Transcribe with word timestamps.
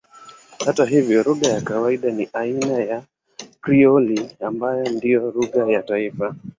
Hata 0.65 0.85
hivyo 0.85 1.23
lugha 1.23 1.47
ya 1.47 1.61
kawaida 1.61 2.11
ni 2.11 2.29
aina 2.33 2.67
ya 2.83 3.03
Krioli 3.61 4.35
ambayo 4.39 4.85
ndiyo 4.89 5.31
lugha 5.31 5.67
ya 5.71 5.83
taifa. 5.83 6.35